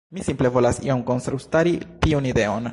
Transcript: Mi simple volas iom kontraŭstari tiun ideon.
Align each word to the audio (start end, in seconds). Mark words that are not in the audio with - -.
Mi 0.13 0.23
simple 0.27 0.51
volas 0.55 0.79
iom 0.87 1.03
kontraŭstari 1.11 1.77
tiun 2.07 2.33
ideon. 2.35 2.67